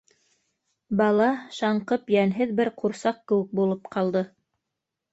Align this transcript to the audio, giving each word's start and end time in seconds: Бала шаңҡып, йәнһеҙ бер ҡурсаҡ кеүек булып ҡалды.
Бала 1.01 1.27
шаңҡып, 1.59 2.11
йәнһеҙ 2.17 2.57
бер 2.63 2.75
ҡурсаҡ 2.83 3.23
кеүек 3.31 3.57
булып 3.63 3.97
ҡалды. 3.99 4.29